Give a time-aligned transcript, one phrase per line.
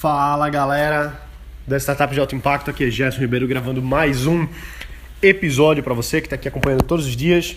[0.00, 1.20] Fala galera
[1.66, 4.48] da Startup de Alto Impacto, aqui é Gerson Ribeiro gravando mais um
[5.20, 7.54] episódio para você que está aqui acompanhando todos os dias.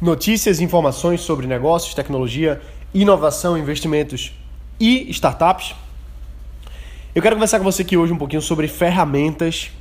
[0.00, 2.60] Notícias e informações sobre negócios, tecnologia,
[2.94, 4.32] inovação, investimentos
[4.78, 5.74] e startups.
[7.12, 9.72] Eu quero conversar com você aqui hoje um pouquinho sobre ferramentas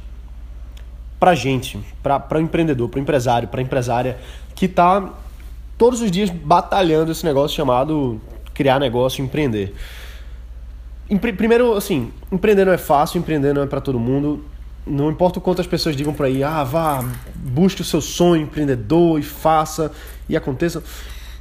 [1.19, 4.17] para gente, para o empreendedor, para o empresário, para a empresária
[4.55, 5.13] que está
[5.77, 8.19] todos os dias batalhando esse negócio chamado
[8.55, 9.75] criar negócio, empreender.
[11.17, 14.45] Primeiro, assim, empreender não é fácil, empreender não é para todo mundo.
[14.86, 17.04] Não importa o quanto as pessoas digam por aí, ah, vá,
[17.36, 19.91] busque o seu sonho empreendedor e faça
[20.27, 20.83] e aconteça.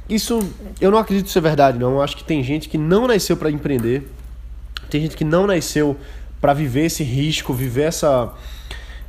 [0.09, 0.39] Isso
[0.81, 1.91] eu não acredito ser verdade, não.
[1.91, 4.09] Eu acho que tem gente que não nasceu para empreender,
[4.89, 5.95] tem gente que não nasceu
[6.41, 8.33] para viver esse risco, viver essa,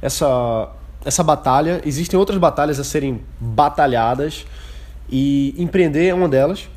[0.02, 0.68] essa,
[1.04, 1.80] essa batalha.
[1.86, 4.44] Existem outras batalhas a serem batalhadas
[5.08, 6.68] e empreender é uma delas.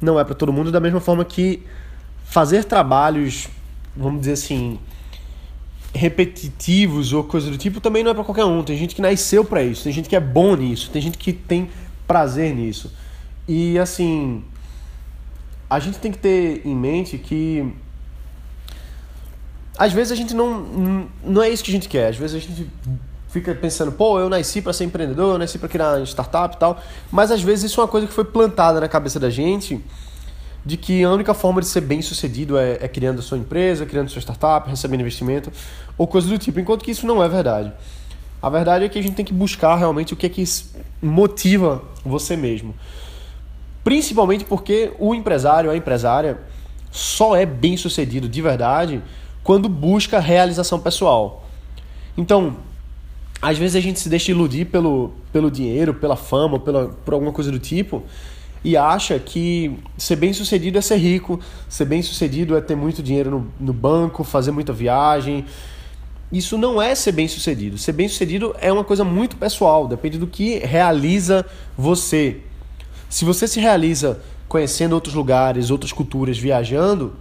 [0.00, 1.62] Não é para todo mundo, da mesma forma que
[2.30, 3.48] fazer trabalhos,
[3.96, 4.78] vamos dizer assim,
[5.92, 8.62] repetitivos ou coisa do tipo também não é para qualquer um.
[8.62, 11.32] Tem gente que nasceu para isso, tem gente que é bom nisso, tem gente que
[11.32, 11.68] tem
[12.06, 12.92] prazer nisso.
[13.48, 14.44] E assim,
[15.68, 17.74] a gente tem que ter em mente que
[19.76, 22.10] às vezes a gente não não é isso que a gente quer.
[22.10, 22.70] Às vezes a gente
[23.28, 26.80] fica pensando, pô, eu nasci para ser empreendedor, eu nasci para criar startup e tal,
[27.10, 29.80] mas às vezes isso é uma coisa que foi plantada na cabeça da gente
[30.64, 33.86] de que a única forma de ser bem sucedido é, é criando a sua empresa,
[33.86, 35.50] criando sua startup, recebendo investimento
[35.96, 37.72] ou coisa do tipo, enquanto que isso não é verdade.
[38.42, 40.42] A verdade é que a gente tem que buscar realmente o que é que
[41.02, 42.74] motiva você mesmo.
[43.84, 46.38] Principalmente porque o empresário, a empresária,
[46.90, 49.02] só é bem sucedido de verdade
[49.42, 51.46] quando busca realização pessoal.
[52.16, 52.56] Então,
[53.40, 57.32] às vezes a gente se deixa iludir pelo, pelo dinheiro, pela fama, pela, por alguma
[57.32, 58.02] coisa do tipo,
[58.62, 63.02] e acha que ser bem sucedido é ser rico, ser bem sucedido é ter muito
[63.02, 65.46] dinheiro no, no banco, fazer muita viagem.
[66.30, 67.78] Isso não é ser bem sucedido.
[67.78, 71.44] Ser bem sucedido é uma coisa muito pessoal, depende do que realiza
[71.76, 72.40] você.
[73.08, 77.14] Se você se realiza conhecendo outros lugares, outras culturas, viajando,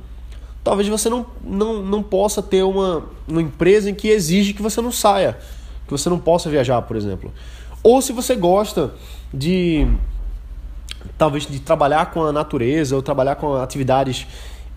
[0.63, 4.81] talvez você não, não, não possa ter uma, uma empresa em que exige que você
[4.81, 5.37] não saia,
[5.85, 7.33] que você não possa viajar, por exemplo.
[7.81, 8.93] Ou se você gosta
[9.33, 9.87] de
[11.17, 14.27] talvez de trabalhar com a natureza ou trabalhar com atividades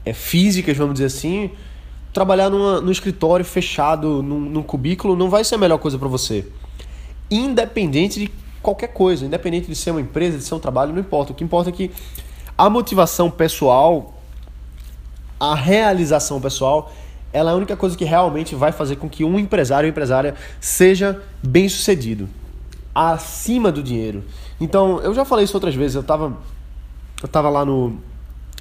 [0.05, 1.51] é, físicas, vamos dizer assim,
[2.13, 6.09] trabalhar numa, num escritório fechado, num, num cubículo, não vai ser a melhor coisa para
[6.09, 6.47] você.
[7.31, 11.33] Independente de qualquer coisa, independente de ser uma empresa, de ser um trabalho, não importa.
[11.33, 11.91] O que importa é que
[12.57, 14.15] a motivação pessoal,
[15.41, 16.93] a realização pessoal,
[17.33, 20.35] ela é a única coisa que realmente vai fazer com que um empresário ou empresária
[20.61, 22.29] seja bem sucedido
[22.95, 24.25] acima do dinheiro.
[24.61, 26.37] Então, eu já falei isso outras vezes, eu estava
[27.23, 27.97] eu tava lá no,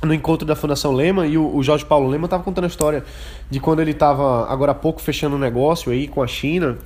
[0.04, 3.04] no encontro da Fundação Lema e o, o Jorge Paulo Lema estava contando a história
[3.50, 6.78] de quando ele estava agora há pouco fechando um negócio aí com a China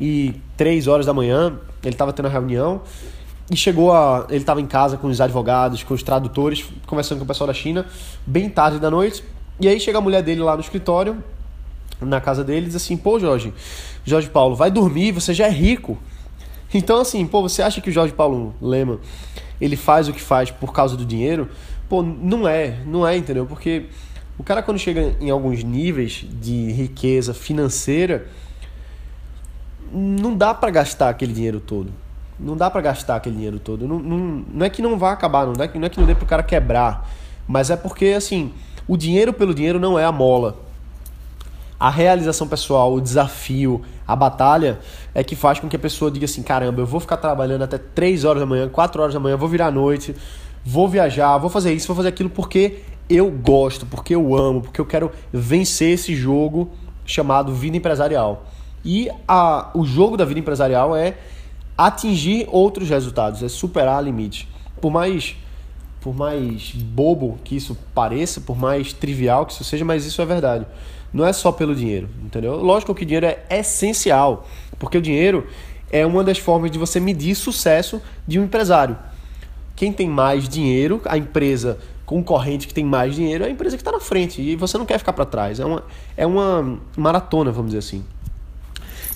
[0.00, 2.80] e três horas da manhã ele estava tendo a reunião
[3.50, 7.24] e chegou a ele estava em casa com os advogados, com os tradutores, conversando com
[7.24, 7.86] o pessoal da China,
[8.26, 9.22] bem tarde da noite.
[9.60, 11.22] E aí chega a mulher dele lá no escritório,
[12.00, 13.52] na casa dele, e diz assim: "Pô, Jorge,
[14.04, 15.98] Jorge Paulo, vai dormir, você já é rico".
[16.74, 18.98] Então, assim, pô, você acha que o Jorge Paulo Lema
[19.60, 21.48] ele faz o que faz por causa do dinheiro?
[21.88, 23.46] Pô, não é, não é, entendeu?
[23.46, 23.86] Porque
[24.36, 28.26] o cara quando chega em alguns níveis de riqueza financeira,
[29.92, 31.92] não dá para gastar aquele dinheiro todo.
[32.38, 33.86] Não dá para gastar aquele dinheiro todo.
[33.86, 36.06] Não, não, não é que não vá acabar, não é que não, é que não
[36.06, 37.08] dê pro cara quebrar.
[37.46, 38.52] Mas é porque, assim,
[38.88, 40.64] o dinheiro pelo dinheiro não é a mola
[41.78, 44.78] a realização pessoal, o desafio, a batalha
[45.14, 47.78] é que faz com que a pessoa diga assim: caramba, eu vou ficar trabalhando até
[47.78, 50.14] 3 horas da manhã, 4 horas da manhã, vou virar à noite,
[50.64, 54.80] vou viajar, vou fazer isso, vou fazer aquilo porque eu gosto, porque eu amo, porque
[54.80, 56.70] eu quero vencer esse jogo
[57.04, 58.46] chamado vida empresarial.
[58.84, 61.16] E a, o jogo da vida empresarial é
[61.76, 64.48] atingir outros resultados, é superar limite.
[64.80, 65.36] Por mais
[66.04, 70.24] por mais bobo que isso pareça, por mais trivial que isso seja, mas isso é
[70.24, 70.66] verdade
[71.14, 72.56] não é só pelo dinheiro, entendeu?
[72.56, 74.48] Lógico que o dinheiro é essencial,
[74.80, 75.46] porque o dinheiro
[75.92, 78.98] é uma das formas de você medir sucesso de um empresário.
[79.76, 83.80] Quem tem mais dinheiro, a empresa concorrente que tem mais dinheiro, é a empresa que
[83.80, 85.60] está na frente e você não quer ficar para trás.
[85.60, 85.84] É uma,
[86.16, 88.04] é uma maratona, vamos dizer assim.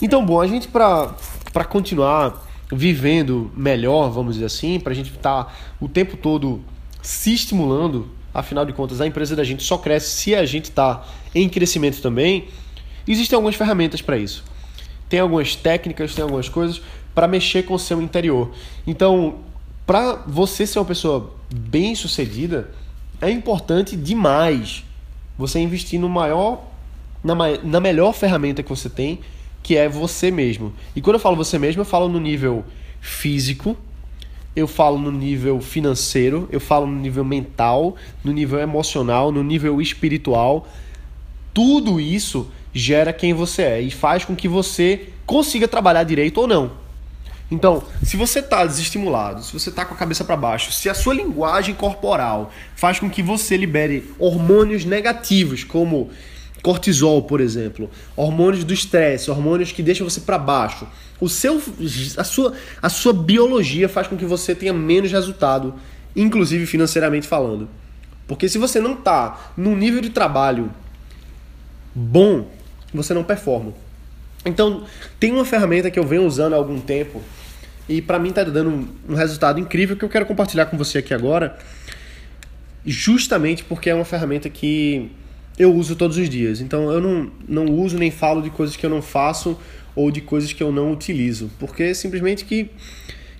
[0.00, 5.44] Então, bom, a gente para continuar vivendo melhor, vamos dizer assim, para a gente estar
[5.44, 6.62] tá o tempo todo
[7.02, 11.04] se estimulando afinal de contas, a empresa da gente só cresce se a gente está
[11.34, 12.48] em crescimento também.
[13.06, 14.44] Existem algumas ferramentas para isso.
[15.08, 16.80] Tem algumas técnicas, tem algumas coisas
[17.14, 18.52] para mexer com o seu interior.
[18.86, 19.38] Então,
[19.86, 22.70] para você ser uma pessoa bem sucedida,
[23.20, 24.84] é importante demais
[25.36, 26.64] você investir no maior
[27.22, 29.20] na, na melhor ferramenta que você tem,
[29.62, 30.72] que é você mesmo.
[30.94, 32.64] E quando eu falo você mesmo, eu falo no nível
[33.00, 33.76] físico,
[34.58, 39.80] eu falo no nível financeiro, eu falo no nível mental, no nível emocional, no nível
[39.80, 40.66] espiritual.
[41.54, 46.46] Tudo isso gera quem você é e faz com que você consiga trabalhar direito ou
[46.46, 46.72] não.
[47.50, 50.94] Então, se você está desestimulado, se você está com a cabeça para baixo, se a
[50.94, 56.10] sua linguagem corporal faz com que você libere hormônios negativos, como
[56.62, 60.86] cortisol, por exemplo, hormônios do estresse, hormônios que deixam você para baixo,
[61.20, 61.60] o seu,
[62.16, 65.74] a, sua, a sua biologia faz com que você tenha menos resultado,
[66.14, 67.68] inclusive financeiramente falando.
[68.26, 70.70] Porque se você não está num nível de trabalho
[71.94, 72.48] bom,
[72.92, 73.72] você não performa.
[74.44, 74.84] Então,
[75.18, 77.22] tem uma ferramenta que eu venho usando há algum tempo
[77.88, 81.14] e para mim está dando um resultado incrível que eu quero compartilhar com você aqui
[81.14, 81.58] agora,
[82.84, 85.10] justamente porque é uma ferramenta que
[85.58, 86.60] eu uso todos os dias.
[86.60, 89.58] Então, eu não, não uso nem falo de coisas que eu não faço
[89.94, 92.70] ou de coisas que eu não utilizo, porque é simplesmente que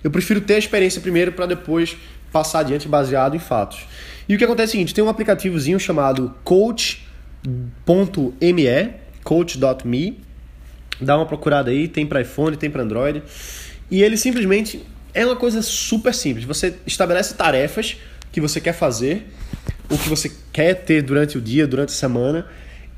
[0.03, 1.95] eu prefiro ter a experiência primeiro para depois
[2.31, 3.85] passar adiante baseado em fatos.
[4.27, 7.03] E o que acontece é o seguinte, tem um aplicativozinho chamado coach.me,
[9.23, 10.19] coach.me,
[10.99, 13.23] dá uma procurada aí, tem para iPhone, tem para Android,
[13.89, 14.83] e ele simplesmente
[15.13, 16.45] é uma coisa super simples.
[16.45, 17.97] Você estabelece tarefas
[18.31, 19.27] que você quer fazer,
[19.89, 22.45] o que você quer ter durante o dia, durante a semana,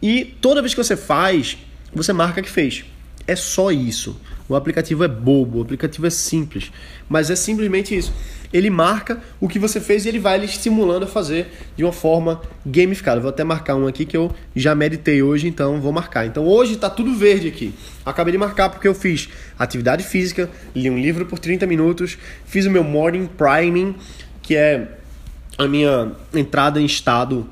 [0.01, 1.57] e toda vez que você faz,
[1.93, 2.83] você marca que fez.
[3.27, 4.19] É só isso.
[4.49, 6.71] O aplicativo é bobo, o aplicativo é simples,
[7.07, 8.11] mas é simplesmente isso.
[8.51, 11.47] Ele marca o que você fez e ele vai lhe estimulando a fazer
[11.77, 13.21] de uma forma gamificada.
[13.21, 16.25] Vou até marcar um aqui que eu já meditei hoje, então vou marcar.
[16.25, 17.73] Então hoje está tudo verde aqui.
[18.05, 22.65] Acabei de marcar porque eu fiz atividade física, li um livro por 30 minutos, fiz
[22.65, 23.95] o meu morning priming,
[24.41, 24.97] que é
[25.57, 27.47] a minha entrada em estado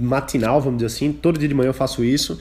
[0.00, 1.12] matinal, vamos dizer assim.
[1.12, 2.38] Todo dia de manhã eu faço isso.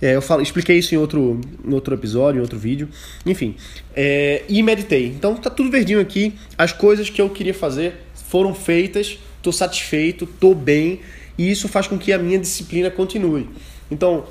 [0.00, 2.88] É, eu falo, expliquei isso em outro, em outro episódio, em outro vídeo.
[3.24, 3.56] Enfim,
[3.94, 5.06] é, e meditei.
[5.06, 6.34] Então tá tudo verdinho aqui.
[6.56, 9.18] As coisas que eu queria fazer foram feitas.
[9.42, 11.00] Tô satisfeito, tô bem.
[11.38, 13.48] E isso faz com que a minha disciplina continue.
[13.90, 14.24] Então,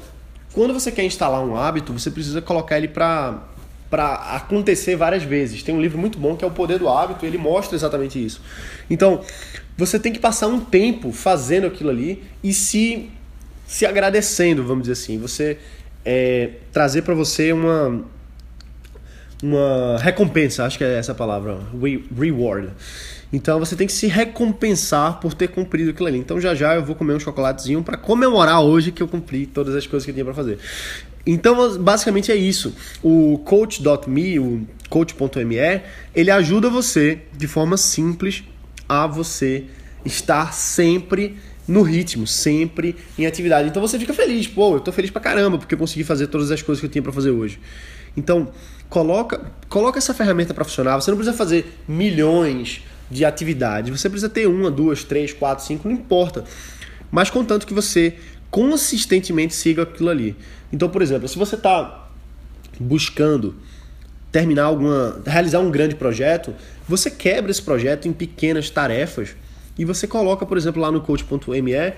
[0.53, 3.43] quando você quer instalar um hábito, você precisa colocar ele para
[3.95, 5.63] para acontecer várias vezes.
[5.63, 8.41] Tem um livro muito bom que é O Poder do Hábito, ele mostra exatamente isso.
[8.89, 9.21] Então,
[9.77, 13.09] você tem que passar um tempo fazendo aquilo ali e se
[13.65, 15.17] se agradecendo, vamos dizer assim.
[15.17, 15.57] Você
[16.03, 18.03] é, trazer para você uma
[19.41, 21.57] uma recompensa, acho que é essa a palavra,
[22.19, 22.71] reward.
[23.31, 26.17] Então você tem que se recompensar por ter cumprido aquilo ali.
[26.17, 29.73] Então já já eu vou comer um chocolatezinho para comemorar hoje que eu cumpri todas
[29.73, 30.59] as coisas que eu tinha para fazer.
[31.25, 32.75] Então basicamente é isso.
[33.01, 35.81] O coach.me, o coach.me,
[36.15, 38.43] ele ajuda você de forma simples
[38.87, 39.65] a você
[40.05, 41.37] estar sempre
[41.67, 43.67] no ritmo, sempre em atividade.
[43.67, 46.51] Então você fica feliz, pô, eu tô feliz pra caramba porque eu consegui fazer todas
[46.51, 47.59] as coisas que eu tinha para fazer hoje.
[48.15, 48.49] Então,
[48.89, 50.95] coloca, coloca essa ferramenta para funcionar.
[50.95, 53.89] Você não precisa fazer milhões de atividades.
[53.89, 56.43] Você precisa ter uma, duas, três, quatro, cinco, não importa.
[57.11, 58.15] Mas contanto que você
[58.49, 60.35] consistentemente siga aquilo ali.
[60.75, 62.09] Então, por exemplo, se você está
[62.77, 63.55] buscando
[64.29, 66.53] terminar alguma, realizar um grande projeto,
[66.85, 69.37] você quebra esse projeto em pequenas tarefas
[69.79, 71.93] e você coloca, por exemplo, lá no coach.me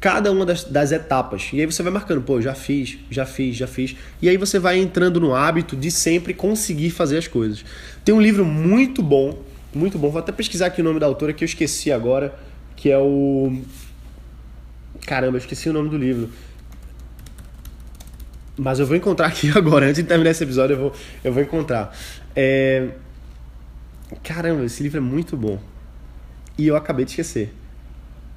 [0.00, 1.50] cada uma das, das, etapas.
[1.52, 3.96] E aí você vai marcando, pô, já fiz, já fiz, já fiz.
[4.20, 7.64] E aí você vai entrando no hábito de sempre conseguir fazer as coisas.
[8.04, 9.42] Tem um livro muito bom,
[9.74, 10.08] muito bom.
[10.08, 12.32] Vou até pesquisar aqui o nome da autora que eu esqueci agora,
[12.76, 13.60] que é o.
[15.04, 16.30] Caramba, eu esqueci o nome do livro.
[18.56, 20.92] Mas eu vou encontrar aqui agora, antes de terminar esse episódio, eu vou,
[21.24, 21.96] eu vou encontrar.
[22.34, 22.88] É...
[24.22, 25.58] Caramba, esse livro é muito bom
[26.58, 27.52] e eu acabei de esquecer.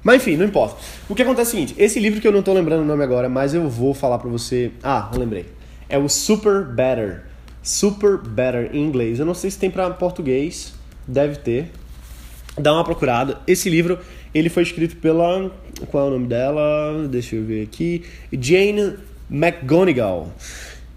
[0.02, 0.76] Mas enfim, não importa.
[1.08, 3.02] O que acontece é o seguinte: esse livro que eu não tô lembrando o nome
[3.02, 4.70] agora, mas eu vou falar pra você.
[4.82, 5.46] Ah, eu lembrei.
[5.88, 7.24] É o Super Better.
[7.62, 9.18] Super Better em inglês.
[9.18, 10.72] Eu não sei se tem para português,
[11.06, 11.72] deve ter.
[12.56, 13.38] Dá uma procurada.
[13.46, 13.98] Esse livro,
[14.32, 15.50] ele foi escrito pela.
[15.90, 17.06] Qual é o nome dela?
[17.10, 18.04] Deixa eu ver aqui.
[18.32, 18.94] Jane
[19.30, 20.32] McGonigal.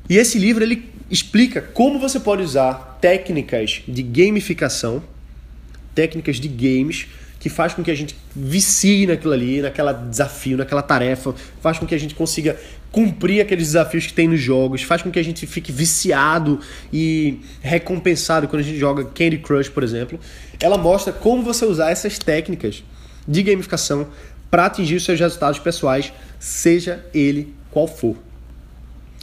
[0.10, 5.04] E esse livro ele explica como você pode usar técnicas de gamificação
[6.00, 7.08] técnicas de games
[7.40, 11.86] que faz com que a gente vicie naquilo ali, naquela desafio, naquela tarefa, faz com
[11.86, 12.58] que a gente consiga
[12.92, 16.60] cumprir aqueles desafios que tem nos jogos, faz com que a gente fique viciado
[16.92, 20.20] e recompensado quando a gente joga Candy Crush, por exemplo.
[20.62, 22.84] Ela mostra como você usar essas técnicas
[23.28, 24.08] de gamificação
[24.50, 28.16] para atingir os seus resultados pessoais, seja ele qual for.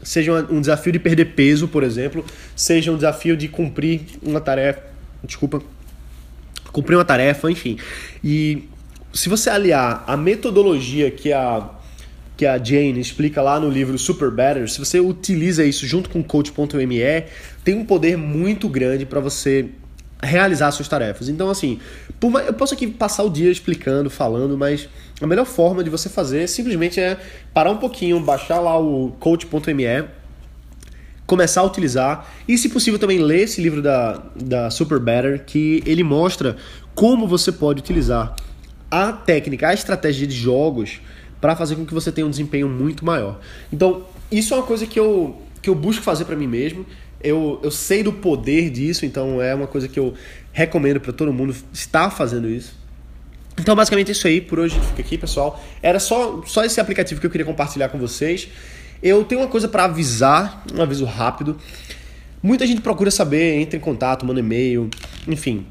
[0.02, 2.24] Seja um desafio de perder peso, por exemplo,
[2.54, 4.82] seja um desafio de cumprir uma tarefa,
[5.24, 5.62] desculpa,
[6.70, 7.78] cumprir uma tarefa, enfim.
[8.22, 8.68] E
[9.12, 11.70] se você aliar a metodologia que a
[12.36, 16.22] que a Jane explica lá no livro Super Better, se você utiliza isso junto com
[16.22, 17.00] coach.me,
[17.64, 19.70] tem um poder muito grande para você
[20.22, 21.28] realizar suas tarefas.
[21.30, 21.80] Então, assim,
[22.46, 24.88] eu posso aqui passar o dia explicando, falando, mas
[25.20, 27.18] a melhor forma de você fazer simplesmente é
[27.54, 30.04] parar um pouquinho, baixar lá o coach.me,
[31.26, 35.82] começar a utilizar e, se possível, também ler esse livro da, da Super Better, que
[35.86, 36.56] ele mostra
[36.94, 38.36] como você pode utilizar
[38.90, 41.00] a técnica, a estratégia de jogos
[41.40, 43.40] para fazer com que você tenha um desempenho muito maior.
[43.72, 46.86] Então, isso é uma coisa que eu, que eu busco fazer para mim mesmo.
[47.22, 50.14] Eu, eu sei do poder disso, então é uma coisa que eu
[50.52, 52.85] recomendo para todo mundo estar fazendo isso.
[53.58, 55.62] Então, basicamente, é isso aí por hoje fica aqui, pessoal.
[55.82, 58.48] Era só, só esse aplicativo que eu queria compartilhar com vocês.
[59.02, 61.56] Eu tenho uma coisa para avisar, um aviso rápido.
[62.42, 64.90] Muita gente procura saber, entra em contato, manda e-mail,
[65.26, 65.66] enfim.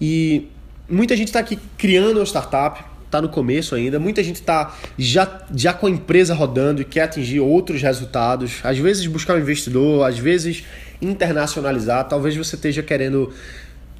[0.00, 0.48] E
[0.88, 3.98] muita gente está aqui criando uma startup, está no começo ainda.
[3.98, 8.60] Muita gente está já, já com a empresa rodando e quer atingir outros resultados.
[8.64, 10.64] Às vezes buscar um investidor, às vezes
[11.00, 12.08] internacionalizar.
[12.08, 13.32] Talvez você esteja querendo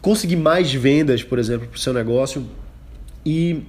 [0.00, 2.46] conseguir mais vendas, por exemplo, para o seu negócio.
[3.26, 3.64] E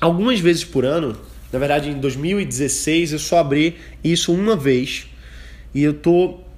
[0.00, 1.14] algumas vezes por ano,
[1.52, 5.06] na verdade em 2016 eu só abri isso uma vez
[5.74, 6.48] e eu estou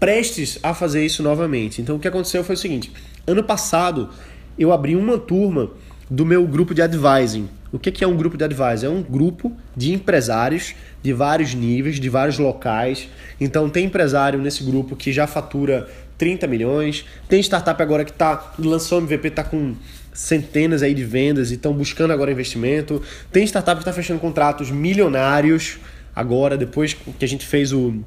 [0.00, 1.80] prestes a fazer isso novamente.
[1.80, 2.90] Então o que aconteceu foi o seguinte:
[3.28, 4.10] ano passado
[4.58, 5.70] eu abri uma turma
[6.10, 7.48] do meu grupo de advising.
[7.72, 8.86] O que é um grupo de advising?
[8.86, 13.08] É um grupo de empresários de vários níveis, de vários locais.
[13.40, 15.88] Então tem empresário nesse grupo que já fatura
[16.20, 19.74] 30 milhões, tem startup agora que está lançou MVP, está com
[20.12, 23.02] centenas aí de vendas e estão buscando agora investimento.
[23.32, 25.78] Tem startup que está fechando contratos milionários
[26.14, 28.04] agora, depois que a gente fez o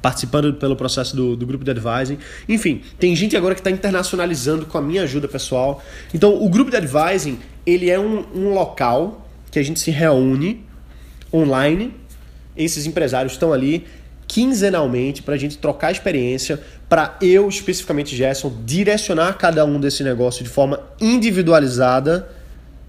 [0.00, 2.16] participando pelo processo do, do grupo de advising.
[2.48, 5.82] Enfim, tem gente agora que está internacionalizando com a minha ajuda pessoal.
[6.14, 10.64] Então, o grupo de advising ele é um, um local que a gente se reúne
[11.34, 11.92] online.
[12.56, 13.84] Esses empresários estão ali
[14.32, 16.58] quinzenalmente para a gente trocar experiência,
[16.92, 22.28] para eu especificamente Gerson direcionar cada um desse negócio de forma individualizada,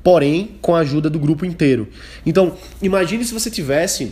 [0.04, 1.88] porém com a ajuda do grupo inteiro.
[2.26, 4.12] Então, imagine se você tivesse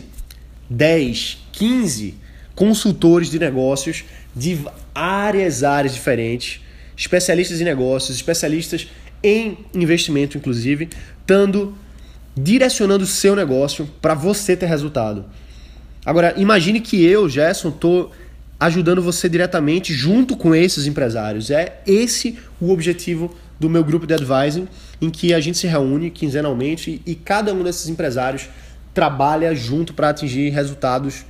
[0.70, 2.14] 10, 15
[2.54, 4.60] consultores de negócios de
[4.94, 6.62] várias áreas diferentes,
[6.96, 8.88] especialistas em negócios, especialistas
[9.22, 10.88] em investimento, inclusive,
[11.26, 11.76] dando,
[12.34, 15.26] direcionando o seu negócio para você ter resultado.
[16.02, 18.10] Agora, imagine que eu, Gerson, estou
[18.62, 21.50] ajudando você diretamente junto com esses empresários.
[21.50, 24.68] É esse o objetivo do meu grupo de advising,
[25.00, 28.48] em que a gente se reúne quinzenalmente e cada um desses empresários
[28.94, 31.24] trabalha junto para atingir resultados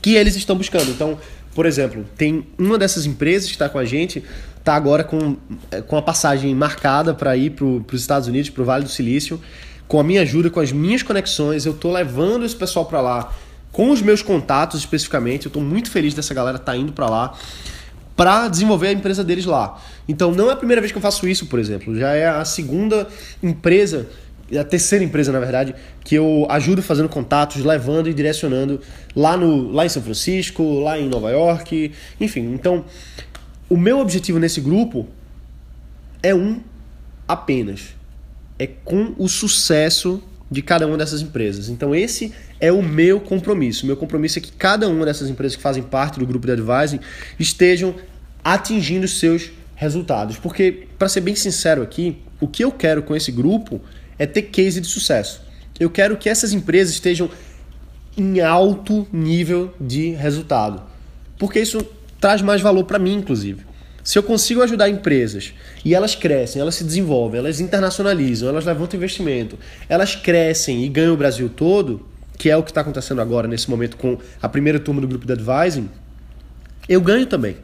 [0.00, 0.90] que eles estão buscando.
[0.90, 1.18] Então,
[1.54, 4.24] por exemplo, tem uma dessas empresas que está com a gente,
[4.58, 5.36] está agora com,
[5.70, 8.90] é, com a passagem marcada para ir para os Estados Unidos, para o Vale do
[8.90, 9.38] Silício.
[9.86, 13.30] Com a minha ajuda, com as minhas conexões, eu estou levando esse pessoal para lá,
[13.72, 15.46] com os meus contatos especificamente.
[15.46, 17.34] Eu estou muito feliz dessa galera tá indo para lá
[18.14, 19.80] para desenvolver a empresa deles lá.
[20.06, 21.96] Então não é a primeira vez que eu faço isso, por exemplo.
[21.96, 23.08] Já é a segunda
[23.42, 24.06] empresa
[24.58, 25.74] a terceira empresa, na verdade,
[26.04, 28.80] que eu ajudo fazendo contatos, levando e direcionando
[29.14, 32.52] lá, no, lá em São Francisco, lá em Nova York, enfim.
[32.52, 32.84] Então,
[33.68, 35.08] o meu objetivo nesse grupo
[36.22, 36.60] é um
[37.26, 37.94] apenas.
[38.58, 41.70] É com o sucesso de cada uma dessas empresas.
[41.70, 43.82] Então, esse é o meu compromisso.
[43.82, 46.52] O meu compromisso é que cada uma dessas empresas que fazem parte do grupo de
[46.52, 47.00] advising
[47.36, 47.92] estejam
[48.44, 50.36] atingindo seus resultados.
[50.38, 53.80] Porque, para ser bem sincero aqui, o que eu quero com esse grupo
[54.16, 55.42] é ter case de sucesso.
[55.80, 57.28] Eu quero que essas empresas estejam
[58.16, 60.82] em alto nível de resultado,
[61.38, 61.84] porque isso
[62.20, 63.64] traz mais valor para mim, inclusive.
[64.04, 65.54] Se eu consigo ajudar empresas
[65.84, 71.14] e elas crescem, elas se desenvolvem, elas internacionalizam, elas levantam investimento, elas crescem e ganham
[71.14, 72.11] o Brasil todo,
[72.42, 75.24] que é o que está acontecendo agora nesse momento com a primeira turma do grupo
[75.24, 75.88] de advising,
[76.88, 77.56] eu ganho também.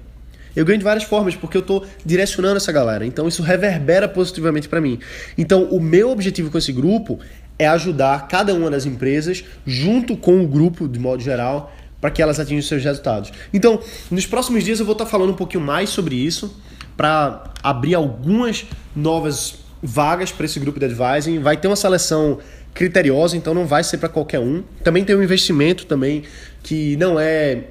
[0.55, 3.05] Eu ganho de várias formas, porque eu estou direcionando essa galera.
[3.05, 5.01] Então isso reverbera positivamente para mim.
[5.37, 7.19] Então o meu objetivo com esse grupo
[7.59, 12.23] é ajudar cada uma das empresas, junto com o grupo de modo geral, para que
[12.23, 13.33] elas atinjam seus resultados.
[13.53, 16.57] Então, nos próximos dias eu vou estar tá falando um pouquinho mais sobre isso,
[16.97, 21.41] para abrir algumas novas vagas para esse grupo de advising.
[21.41, 22.39] Vai ter uma seleção
[22.79, 24.63] criteriosa, então não vai ser para qualquer um.
[24.85, 26.23] Também tem um investimento também
[26.63, 27.65] que não é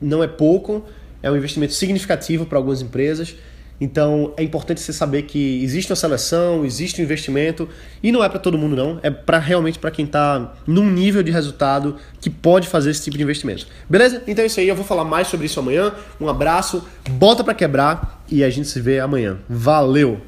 [0.00, 0.82] não é pouco,
[1.22, 3.36] é um investimento significativo para algumas empresas.
[3.78, 7.68] Então é importante você saber que existe uma seleção, existe um investimento
[8.02, 11.22] e não é para todo mundo não, é para realmente para quem está num nível
[11.22, 13.66] de resultado que pode fazer esse tipo de investimento.
[13.90, 14.22] Beleza?
[14.26, 15.92] Então é isso aí, eu vou falar mais sobre isso amanhã.
[16.18, 19.36] Um abraço, bota para quebrar e a gente se vê amanhã.
[19.46, 20.22] Valeu.